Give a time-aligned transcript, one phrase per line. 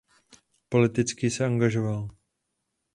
[0.69, 2.09] Politicky se angažoval.